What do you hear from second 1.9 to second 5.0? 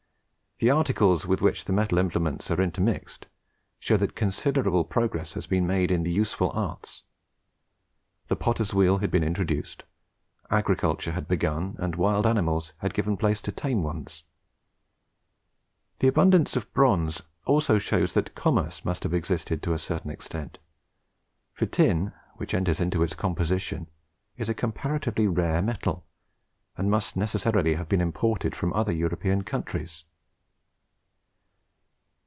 implements are intermixed, show that considerable